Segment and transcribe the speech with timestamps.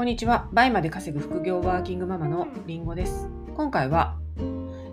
[0.00, 0.48] こんにちは。
[0.54, 3.28] 倍まで稼ぐ副業ワーキングママのりんごです。
[3.54, 4.16] 今回は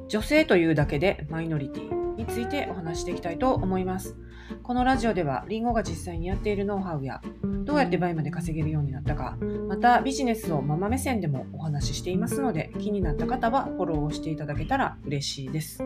[0.10, 4.18] 女性というだけでマイノリティについてお話していきたいと思います。
[4.64, 7.22] このラジオではりんごが実際にやっているノウハウや
[7.64, 9.38] どうやって倍まで稼げるようになったか、
[9.70, 15.82] またビジネスをママ目線でもお話ししていますので気になった方はフォローをしていただけたら嬉しいです。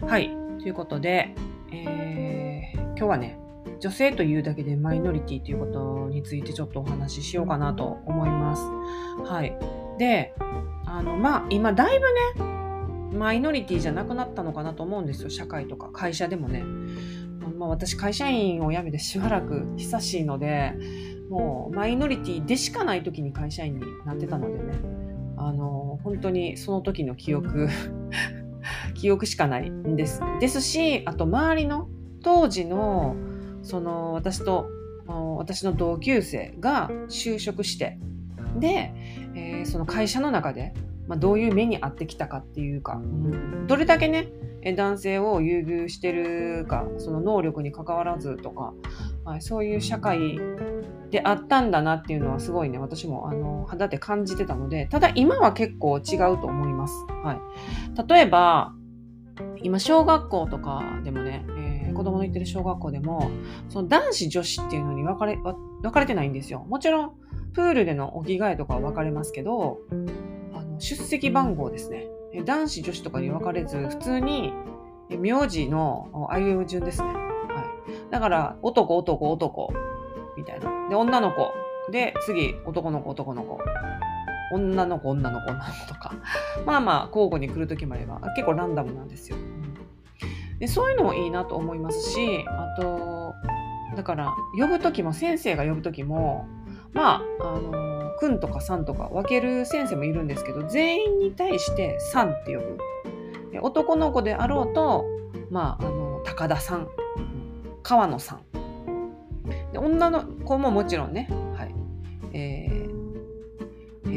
[0.00, 0.30] はい。
[0.60, 1.34] ということで、
[1.70, 3.38] えー今日はね、
[3.80, 8.62] 女性というだけでマイノリティということについてちょっとお話ししようかなと思います。
[9.28, 9.56] はい。
[9.98, 10.34] で、
[10.86, 12.06] あの、まあ、今だいぶ
[12.40, 15.30] ね、マイノリティじゃなくなったのかなと思うんですよ。
[15.30, 16.64] 社会とか会社でもね。
[17.58, 20.74] まあ、私、会社員を辞めてしばらく久しいので、
[21.30, 24.78] もうマイノリティでしかない時に会社員になってたのでね、
[25.36, 27.68] あの、本当にその時の記憶、
[28.94, 30.20] 記憶しかないんです。
[30.40, 31.88] ですし、あと周りの
[32.22, 33.16] 当時の
[33.66, 34.70] その私と
[35.38, 37.98] 私の同級生が就職して
[38.58, 38.92] で、
[39.34, 40.72] えーその会社の中で、
[41.08, 44.28] まあ、どういう目に遭ってきたかっていうか、うんどれだけね
[44.62, 48.74] え男性を優遇してるかその能力に関わらずとか、
[49.24, 50.40] はい、そういう社会
[51.10, 56.94] であったんだなっていうのはすごいね私もあの肌で感じてたのでただ今は結構違うと思います。
[57.22, 58.72] はい、例えば
[59.62, 61.55] 今小学校とかでもね、えー
[61.96, 63.30] 子供の行ってる小学校でも
[63.68, 66.64] その男子女子っていうのに分かれ分かれてないんですよ。
[66.68, 67.12] もちろん
[67.54, 69.78] プールでのお着替えとかは分かれますけど
[70.54, 72.08] あの出席番号ですね。
[72.44, 74.52] 男子女子とかに分かれず普通に
[75.08, 77.14] 名字のあいうえ順ですね、は
[77.88, 79.72] い、だから男男男
[80.36, 80.88] みたいな。
[80.88, 81.52] で女の子。
[81.90, 83.58] で次男の子男の子。
[84.52, 86.14] 女の子女の子女の子とか。
[86.66, 89.36] まあまあ交互に来る時もあれば結構ランダムなんですよ。
[90.58, 93.34] でそういうのもいいなと思いますしあと
[93.96, 96.46] だから呼ぶ時も先生が呼ぶ時も
[96.92, 102.78] まああの「くん」とか「さん」とか分ける先生もいるんですけど全員に対して「さん」って呼ぶ。
[103.62, 105.06] 男の子であろうと
[105.50, 106.88] まああの高田さん
[107.82, 108.40] 川野さん。
[109.72, 111.74] で女の子ももちろんね、はい。
[112.32, 112.96] えー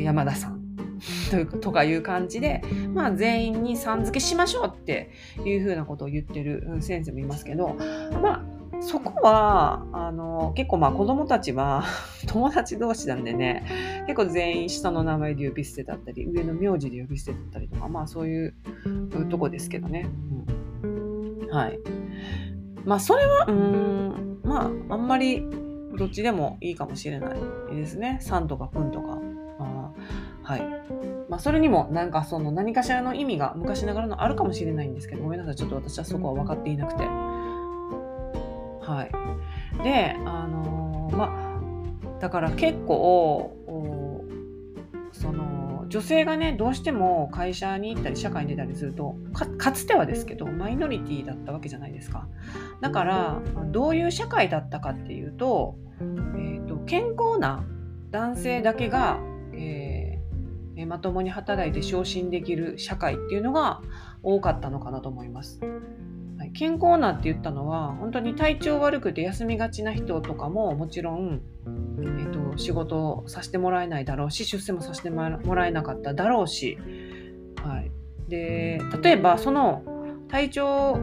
[0.04, 0.59] 山田さん。
[1.30, 2.62] というとかいう感じで、
[2.94, 5.12] まあ、全員にさん付けしましょうって
[5.46, 7.76] いうふうなことを言ってる先生もいますけど、
[8.22, 11.84] まあ、そこはあの結構まあ子供たちは
[12.28, 18.54] 友達同士なんでね結構全員下の名前で呼び捨てだったり上の名字で呼び捨てだったりとかまあそういう
[19.30, 20.08] とこですけどね。
[20.84, 21.80] うん、はい。
[22.86, 25.44] まあそれはうんまああんまり
[25.98, 28.18] どっちでもいいかもしれないですね。
[28.22, 29.20] さんとかくんとか。
[29.60, 29.92] あ
[30.44, 30.62] はい。
[31.30, 35.56] まあ、それにもなんかその何かしらの意味が昔ながらのあるかもしれないんですけど、ごめんなさい。
[35.56, 37.04] ちょっと私はそこは分かっていなくて。
[37.04, 39.08] は
[39.80, 39.84] い。
[39.84, 41.60] で、あのーま
[42.18, 43.56] あ、だから結構、
[45.12, 49.16] その、女性がね、どうしても会社に行ったり社会に出たりすると、
[49.58, 52.28] かつてはですけど、マイノリティだったわけじゃないですか。
[52.82, 53.42] だから、
[53.72, 57.64] どういう社会だったかっていうと、えーと健康な
[58.10, 59.20] 男性だけが、
[60.86, 63.82] まともに働いて昇進できる社会っていうのが
[64.24, 65.60] 多かったのかなと思います。
[66.54, 71.42] 健康なって言ったのは本当に体調悪くて休みがちな人とかももちろん、
[72.00, 76.78] えー、と仕事をさせてもらえないだろうし出世もさせてもらえなかっただろうし、
[77.64, 77.92] はい、
[78.30, 79.84] で例えばその
[80.30, 80.98] 体調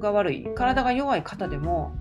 [0.00, 1.94] が悪い体が弱い方でも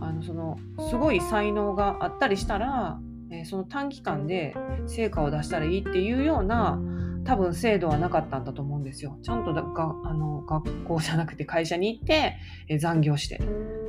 [0.00, 0.58] あのその
[0.90, 2.98] すごい才能があったりしたら、
[3.30, 4.54] えその短期間で
[4.86, 6.80] 成果を出したらいいっていうような
[7.24, 9.18] 多分制度はなかったんだと思うんですよ。
[9.22, 12.36] ちゃんとだがあの学校じゃなくて会社に行って、
[12.68, 13.40] え残業して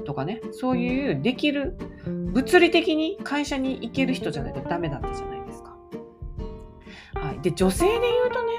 [0.05, 5.77] とかねそういうできる物理的に会社に行ける人じゃないとダメだったじゃないですか。
[7.15, 7.99] はい、で女性で言
[8.29, 8.53] うとね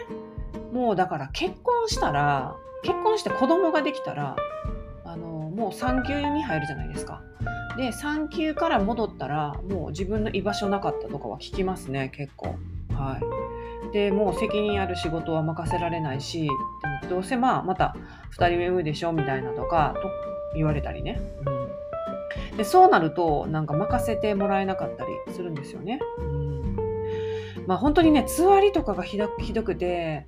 [0.73, 4.37] もうだから結婚したら結婚して子供ができたら
[5.05, 7.23] あのもう産休に入るじゃないですか。
[7.79, 12.57] で産休から戻ったらもう自分の居場所なかったとかは聞きますね結構。
[12.91, 13.21] は
[13.91, 16.51] い、でもう責任ある仕事は任せられないし
[17.09, 17.95] どうせまあまた
[18.37, 20.11] 2人目産むでしょみたいなとかと
[20.57, 21.21] 言われたりね。
[22.51, 26.01] うん、でそうなるとなんか任せてもらえなかったりするんですよね。
[26.19, 26.77] うん
[27.69, 30.27] まあ本当にねつわりとかがひどひどくて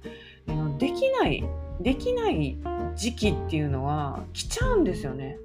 [0.78, 1.44] できない
[1.80, 2.56] できない
[2.94, 5.36] 時期っていうのは来ちゃうんですよね。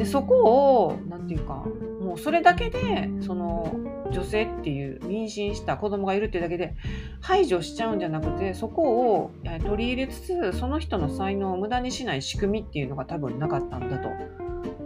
[0.00, 1.62] でそこを何て言うか
[2.00, 3.70] もうそれだけでその
[4.10, 6.74] 女性っていう妊娠した子供がいるっていうだけで
[7.20, 14.08] 排除しちゃうんじゃなくてそこをえ取り入れつつその人の才能を無駄にしない仕組みっていうのが多分なかったんだと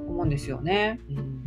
[0.08, 0.98] 思うんですよね。
[1.08, 1.44] うん。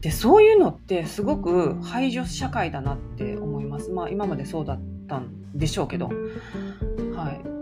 [0.00, 3.90] でそういうのってすごく排除社会だなって思います。
[3.90, 6.08] まあ今までそうだったんでしょうけど。
[7.14, 7.55] はい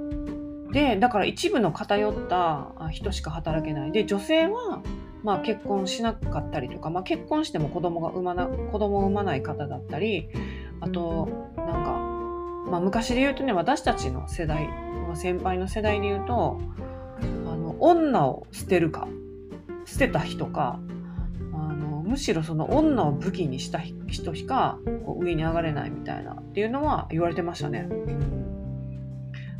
[0.74, 4.82] でだから一部の偏った人しか働けないで女性は
[5.22, 10.28] まあ、結婚しなかったりとか、まあ、結婚しても子供が産まな子供を産まない方だったり
[10.80, 14.68] あとなんか、まあ、昔で言うとね私たちの世代、
[15.14, 16.60] 先輩の世代で言うと
[17.22, 17.24] あ
[17.56, 19.08] の女を捨てるか
[19.86, 20.78] 捨てた人か
[21.54, 27.88] あのむしろその女を武器にした人しかこう上に上がれないみたいなっていうのは言われてましたね。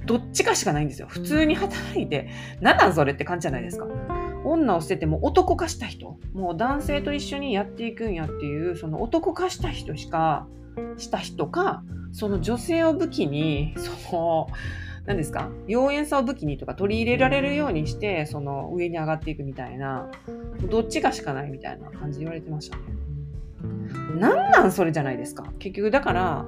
[0.06, 1.08] どっちかしかないんですよ。
[1.08, 2.28] 普通に働いて、
[2.60, 3.86] 何なんそれって感じじゃないですか。
[4.44, 10.46] 女を捨てても男化した人、もう男性と一緒にやっていくんやっていう、その男化した人しか、
[10.98, 14.48] した人か、その女性を武器に、その、
[15.06, 20.10] 何ですか妖艶さを武器にとか取り入れられるようにして、その上に上がっていくみたいな、
[20.70, 22.82] どっちかしかないみたいな感じで言われてましたね。
[24.18, 25.44] なんなんそれじゃないですか。
[25.58, 26.46] 結局だから、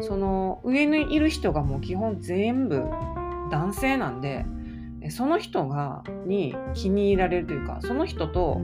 [0.00, 2.84] その上にいる人がもう基本全部
[3.50, 4.44] 男性なんで、
[5.10, 8.60] その人がに気に入られるというかその人と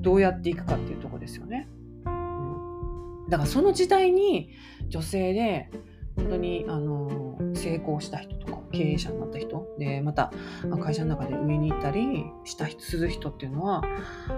[0.00, 1.68] どうやっていくかっていうとこですよね。
[2.06, 4.50] うん、だからその時代に
[4.88, 5.70] 女性で
[6.16, 10.32] 本当にあの成功した人とか経営者になった人でまた
[10.80, 13.82] 会社の中で上に行ったりした人する人っていうのは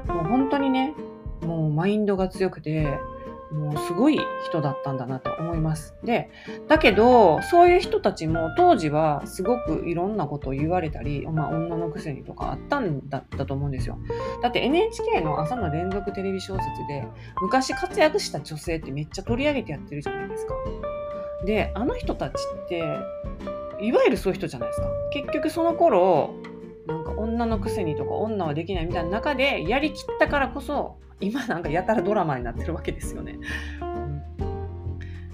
[0.07, 0.95] もう本当にね
[1.43, 2.99] もうマインドが強くて
[3.51, 5.95] もうすごい人だったんだなと思います。
[6.03, 6.31] で、
[6.69, 13.99] だけど、そういう人たちも当時はすごくいろんなことを言われたり、まあ女のくせにとかあったんだったと思うんですよ。
[14.43, 17.07] だって NHK の朝の連続テレビ小説で、
[17.41, 20.55] 昔活躍した女性ってめっちゃ取り上げてやってるじゃないですか。
[21.45, 22.33] で、あの人たち
[22.65, 22.79] って、
[23.81, 24.89] いわゆるそういう人じゃないですか。
[25.13, 26.35] 結局その頃、
[26.87, 33.39] なんか女のくせにとか女はできないみたいな中でやりきったからこそ今なんかやたらドラマになってるわけですよね。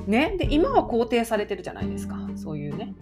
[0.07, 2.95] ね、で今は肯定されてるじゃないですかそういうね。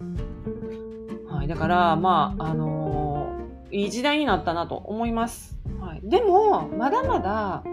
[1.27, 5.57] はい、だからまああのー、いい時代になったなと思います。
[5.79, 7.63] はい、でもまだまだ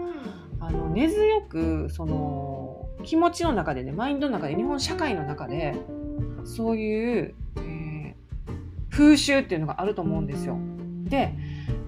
[0.59, 5.75] あの根強くその気持ちの中でねマインドの中で日本社会の中で
[6.43, 7.61] そういう、え、
[8.99, 10.57] 風習っていうのがあると思うんですよ。
[11.05, 11.33] で、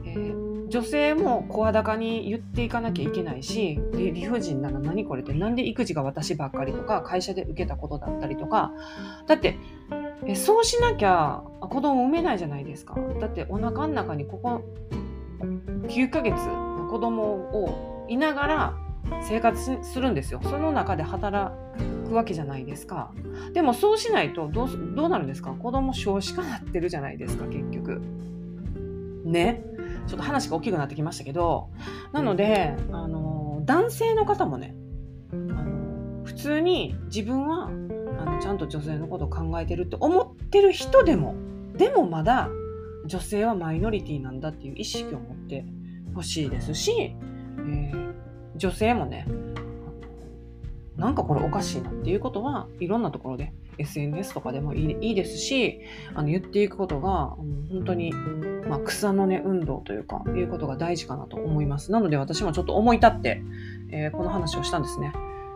[0.06, 0.42] えー
[0.72, 8.72] 女性も声高に言っていかなきゃいけないし理不尽なの何これってなんで育児が私ばっかりとか会社で受けたことだったりとか
[9.28, 9.58] だって
[10.26, 14.64] えそうしなきゃ子供産めないじゃないですかだってお腹の中にここ
[15.90, 18.78] 9ヶ月子供をいながら
[19.28, 20.40] 生活するんですよ。
[20.44, 21.52] その中で働
[22.08, 23.12] くわけじゃないですか。
[23.54, 25.52] でもそうしないとどうどうなるんですか？
[25.52, 28.02] 子供少子化なってるじゃないですか結局。
[29.26, 29.64] ね。
[30.08, 31.70] ちょっと話が大きくなってきましたけど、
[32.12, 34.76] なので、あの、男性の方もね、
[35.32, 41.36] あの普通に自分はあのちゃんと女性のことを考えてるって思ってる人でも、
[41.78, 42.50] でもまだ
[43.06, 45.66] 女性はマイノリティなんだっていう意識を持って
[46.16, 48.01] ほしいですし、えー、
[48.62, 49.26] 女性もね、
[50.96, 55.82] なんかこれおかしいなっていうことはいろんなところで SNS とかでもいいですし
[56.14, 57.36] あの言っていくことが、
[57.72, 58.14] 本当に
[58.70, 61.92] まあ、草の根運動というか、いうことが大事かなと思います。
[61.92, 63.42] なので私もちょっと思い立って、
[63.92, 65.12] えー、この話をしたんですね。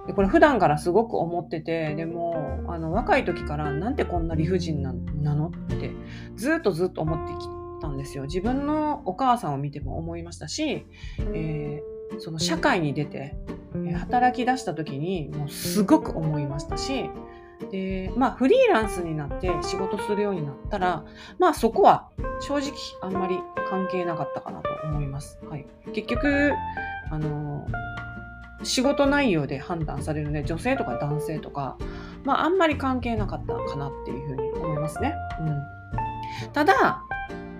[0.07, 4.93] でこれ普段からすごく思ってて、でも、あの、若い時からなんでこんな理不尽な
[5.35, 5.91] のって、
[6.35, 7.47] ずっとずっと思ってき
[7.81, 8.23] たんですよ。
[8.23, 10.85] 自分のお母さんを見ても思いましたし、
[11.19, 13.35] えー、その社会に出て、
[13.97, 17.09] 働き出した時にもうすごく思いましたし、
[17.71, 21.03] で、まあフリーランスになって仕事するようになったら、
[21.39, 22.09] まあそこは
[22.41, 22.71] 正直
[23.01, 25.39] あんまり関係なかったかなと思います。
[25.49, 25.65] はい。
[25.93, 26.53] 結局、
[27.11, 27.67] あの、
[28.63, 31.77] 仕事内容で判断されるね、女性とか男性とか、
[32.23, 35.15] まああんまり関係なかったかなっていうふうに思いますね。
[35.39, 35.63] うん。
[36.51, 37.03] ただ、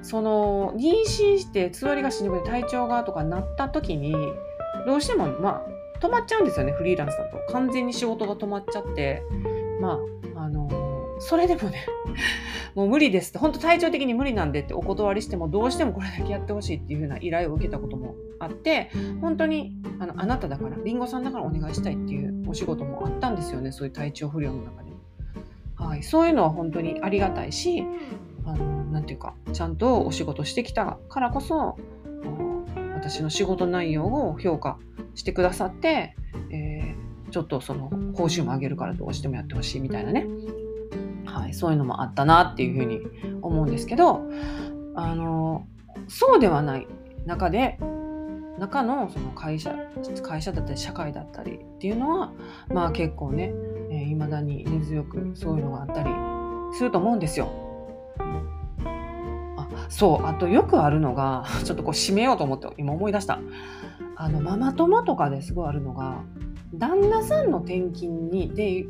[0.05, 4.15] その、妊娠してつわりがしにくい体調がとかなった時に、
[4.85, 7.39] どうしても、まあ、止まっちゃうんですよね、フリーランスだと。
[7.51, 9.23] 完全に仕事が止まっちゃって、
[9.81, 9.99] ま
[10.35, 10.69] あ、あの、
[11.17, 11.87] それでもね、
[12.75, 24.91] もう無理ですって、本当体調的に無理なんでってお断りしても、どうしてもこれだけやってほしいっていう風な依頼を受けたこともあって、本当にあのあなただから、りんごさんだからお願いしたいっていうお仕事もあったんですよね、そういう体調不良の中で。
[25.77, 27.83] はい、そういうのは本当にありがたいし、
[28.45, 31.77] あのなんていうか、ちゃんとお仕事してきたからこそ、
[32.93, 34.77] 私の仕事内容を評価
[35.13, 36.15] してくださって、
[36.51, 40.25] えーちょっとその報酬も上げるからどうしてもやってほしいみたいなね、
[41.25, 43.01] はい、そういうのもあったなっていうふうに
[43.41, 44.21] 思うんですけど
[44.95, 45.67] あの
[46.07, 46.87] そうではない
[47.25, 47.77] 中で
[48.57, 49.75] 中のその会社
[50.23, 52.31] 会社だったり社会だったりっていうのは
[52.73, 53.51] まあ結構ね
[53.89, 56.09] いま、えー、だに根強くそういうのがあったり
[56.77, 57.64] すると思うんですよ。
[58.19, 63.39] あそうあとよくあるのが ちょっとこう締めようと思って今思い出した
[64.15, 66.21] あのママ友とかですごいあるのが
[66.73, 68.85] 旦那さんの転勤にで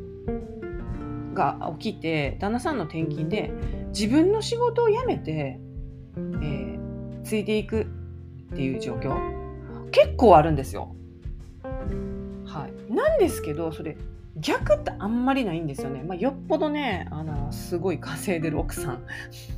[1.33, 3.51] が起きて旦那さんの転勤で
[3.89, 5.59] 自分の仕事を辞めて、
[6.17, 9.15] えー、ついていくっていう状況
[9.91, 10.95] 結構あるんですよ。
[12.59, 13.97] はい、なんですけどそれ
[14.37, 16.03] 逆ってあんまりないんですよね。
[16.03, 19.05] まあ、よっぽどねあのすごい稼いでる奥さん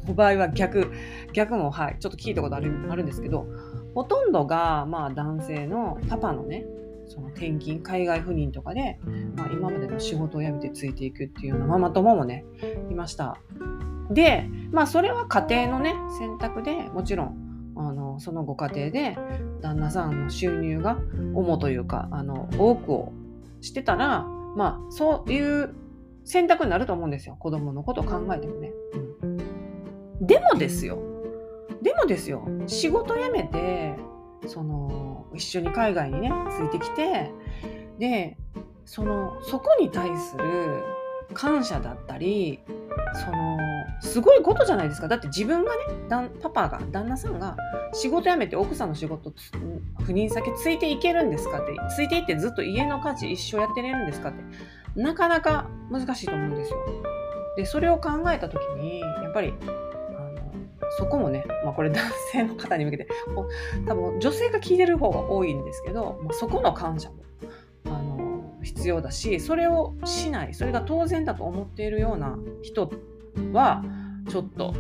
[0.08, 0.92] の 場合は逆
[1.34, 3.48] 逆もはいちょっと聞いたことあるあるんですけど
[3.96, 6.66] ほとんどがまあ男性のパパのね
[7.08, 9.00] その転勤海外赴任とかで、
[9.36, 12.46] まあ、今までの仕事を辞めてついていくっていうようなママ友もね
[12.92, 13.38] いました。
[14.12, 17.47] でまあそれは家庭のね選択でもちろん
[17.78, 19.18] あのそのご家庭で
[19.62, 20.98] 旦那さんの収入が
[21.34, 23.14] 主というかあの多くを
[23.62, 25.76] してたらまあそういう
[26.24, 27.36] 選択になると思うんですよ。
[27.40, 28.72] 子供のことを考えてもね。
[30.22, 31.00] でもですよ。
[31.82, 32.48] でもですよ。
[32.66, 33.96] 仕事辞めて
[34.46, 37.32] その一緒に海外にねついてきて
[38.00, 38.38] で
[38.86, 40.84] そのそこに対する
[41.34, 42.60] 感謝だったり
[43.14, 43.58] その
[44.02, 47.56] すごいことじゃないですかだって自分がねパパが旦那さんが
[47.94, 49.34] 仕事辞めて奥さんの仕事
[50.02, 54.44] 赴任先ついていけるんですかってついていってずっと家の家事一生やってれるんですかって
[55.02, 56.78] なかなか難しいと思うんですよ。
[57.56, 59.54] でそれを考えた時にやっぱり
[60.98, 63.08] そこもね、まあ、これ男性の方に向けて
[63.88, 67.18] 多分女性が聞いてる方が多いんですけど、まあ、そこの感謝も
[67.86, 72.92] あの必要だしそれをしないそれが当然だと思っているような人
[73.54, 73.84] は
[74.30, 74.74] ちょっと、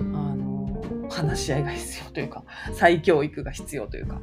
[0.00, 4.20] あの話し合いが必要というか再教育が必要というか、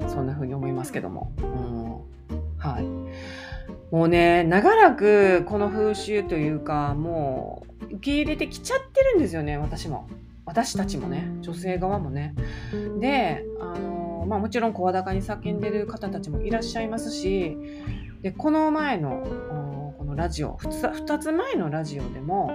[0.00, 1.32] うん、そんな風に思いますけども。
[1.38, 1.78] うん
[2.58, 2.84] はい。
[3.90, 10.08] もうね長らくこの風習というかもう受け入れてきちゃってるんですよね私も。
[10.44, 12.34] 私たちもね女性側もね。
[13.00, 17.56] であのまあもちろん声高に叫んでる方たちもいらっしゃいますし
[18.22, 19.22] でこの前の
[20.18, 20.56] ラジオ。
[20.56, 22.50] 2, 2つ前のラジオでも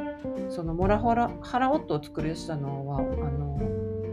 [0.50, 3.58] そのモラハラハラオットを作り出したのはあの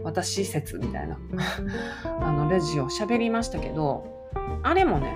[0.03, 1.19] 私説みたいな
[2.21, 4.29] あのラジオ喋りましたけど
[4.63, 5.13] あれもね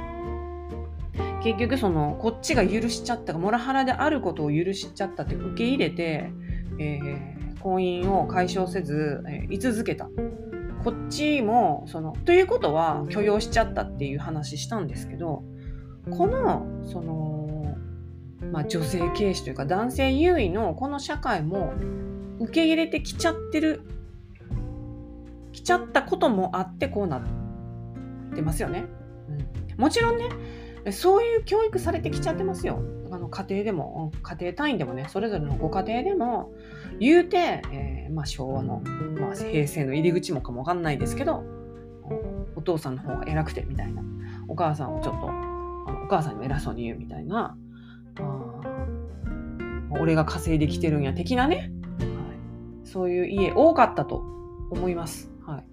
[1.43, 6.29] 結局そのこっちが許しちゃったモラハラであることを許しちゃったって受け入れて、
[6.77, 10.09] えー、婚姻を解消せず、えー、居続けた。
[10.83, 15.43] こっちもそのということは許容しちゃったっていう話したんですけど
[16.11, 17.44] このその、
[18.55, 21.73] まあ、女性軽視というか男性優位のこの社会も
[22.39, 23.81] 受け入れてきちゃってる
[25.51, 27.21] 来ちゃったこともあってこうなっ
[28.33, 28.85] てますよね。
[29.73, 30.29] うん、もちろんね
[30.93, 32.79] そういう教育されてきちゃってますよ。
[33.11, 36.53] あの家庭でも、家庭単位でもね、それぞれのご家庭でも、
[36.99, 38.81] 言うて、えー、まあ、昭和の、
[39.19, 41.43] まあ、平成の入り口もかもわかんないですけど、
[42.55, 44.03] お父さんの方が偉くてみたいな、
[44.47, 45.25] お母さんをちょっと、
[46.03, 47.57] お母さんに偉そうに言うみたいな、
[48.19, 48.44] あ
[49.99, 52.03] 俺が稼いできてるんや、的なね、は
[52.83, 54.23] い、そういう家多かったと
[54.71, 55.31] 思います。
[55.45, 55.65] はい、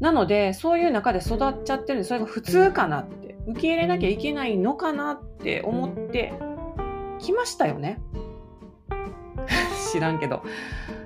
[0.00, 6.32] なので、そういう中で育っちゃってるんで、それが普通かなって受け入れなきゃいけないのかなって思って
[7.18, 8.00] きましたよね。
[9.92, 10.42] 知らんけど。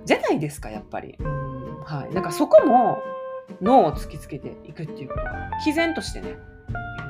[0.04, 1.16] じゃないですか、やっぱり。
[1.18, 1.56] うん
[1.86, 2.14] はい。
[2.14, 2.98] なんかそこも
[3.62, 6.36] 脳を突きつけていくっていうことが、毅然としてね、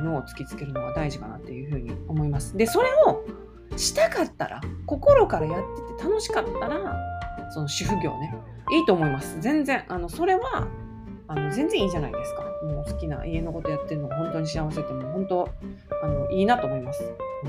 [0.04, 2.56] 脳を突きつけるのが大事かなっていうふうに思います。
[2.56, 3.24] で、それを
[3.76, 6.96] したかったら、心からやってて楽しかったら、
[7.50, 8.34] その主婦業ね、
[8.72, 9.40] いいと思います。
[9.40, 9.84] 全然。
[9.88, 10.66] あの、それは
[11.28, 12.42] あの全然いいじゃないですか。
[12.64, 15.48] もう好きな家のことやってるのが本当に幸せってもう本当
[16.02, 17.02] あのいいなと思います。
[17.44, 17.48] う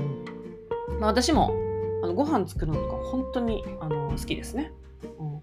[0.96, 1.54] んまあ、私も
[2.02, 4.72] あのご飯作るのとか本当にあの好きですね、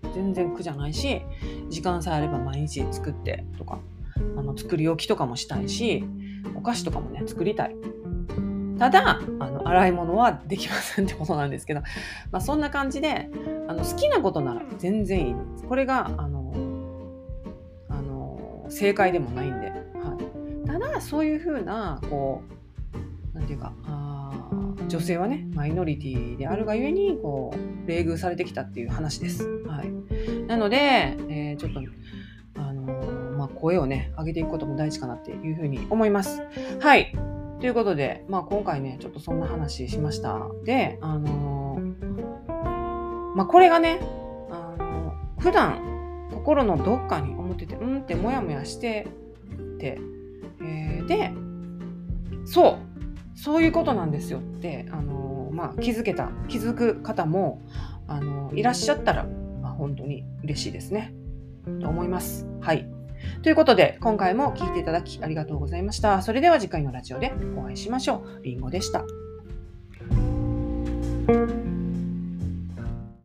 [0.03, 0.13] うん。
[0.13, 1.22] 全然苦じゃないし
[1.70, 3.79] 時間さえあれば毎日作ってとか
[4.38, 6.03] あの作り置きとかもしたいし
[6.55, 7.75] お菓子とかもね作りたい。
[8.77, 11.82] ただあの洗い物はできませんってことなんですけど、
[12.32, 13.29] まあ、そんな感じで
[13.67, 15.63] あの好きなことなら全然いいです。
[15.63, 16.53] これがあの
[17.89, 19.75] あの正解でもないんで、は
[20.63, 22.44] い、ただそういうふうなこ
[23.34, 24.32] うなんていうかあ
[24.88, 29.46] 女性はねマイノリティであるがゆえにこう冷遇されてきたっていう話です。
[29.67, 29.91] はい、
[30.48, 31.82] なので、えー、ちょっと
[32.55, 32.84] あの、
[33.38, 36.41] まあ、声をね上げていくことも大事かなっていうふうに思います。
[36.79, 37.13] はい。
[37.65, 40.39] ということで、まあ、今回ねちょっとそんな話しました。
[40.65, 44.01] で、あのー、まあ、これがね、
[44.51, 49.07] あの普段心のどっかに思っててうんってモヤモヤして
[49.79, 49.98] て、
[50.62, 51.34] えー、で
[52.45, 52.77] そ
[53.36, 57.63] うそういうことなんですよってあの、まあ、気づけた気づく方も
[58.07, 61.15] あのいらっしゃったら、まあ、本当に嬉しいですね
[61.81, 62.45] と思います。
[62.62, 62.88] はい
[63.41, 66.22] ということで、今回も聴いていただきありがとうございました。
[66.22, 68.44] それでは次回のラジオでお会いしましょう。
[68.44, 69.05] りんごでした。